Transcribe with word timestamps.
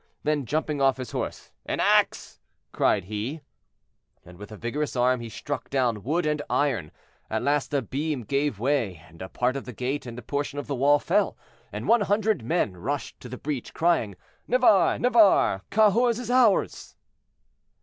Then, 0.23 0.47
jumping 0.47 0.81
off 0.81 0.97
his 0.97 1.11
horse, 1.11 1.51
"An 1.63 1.79
ax!" 1.79 2.39
cried 2.71 3.03
he, 3.03 3.41
and 4.25 4.39
with 4.39 4.51
a 4.51 4.57
vigorous 4.57 4.95
arm 4.95 5.19
he 5.19 5.29
struck 5.29 5.69
down 5.69 6.01
wood 6.01 6.25
and 6.25 6.41
iron. 6.49 6.91
At 7.29 7.43
last 7.43 7.71
a 7.71 7.83
beam 7.83 8.23
gave 8.23 8.57
way, 8.57 9.03
and 9.07 9.21
a 9.21 9.29
part 9.29 9.55
of 9.55 9.65
the 9.65 9.73
gate 9.73 10.07
and 10.07 10.17
a 10.17 10.23
portion 10.23 10.57
of 10.57 10.65
the 10.65 10.73
wall 10.73 10.97
fell, 10.97 11.37
and 11.71 11.87
one 11.87 12.01
hundred 12.01 12.43
men 12.43 12.77
rushed 12.77 13.19
to 13.19 13.29
the 13.29 13.37
breach, 13.37 13.75
crying, 13.75 14.15
"Navarre! 14.47 14.97
Navarre! 14.97 15.61
Cahors 15.69 16.17
is 16.17 16.31
ours!" 16.31 16.95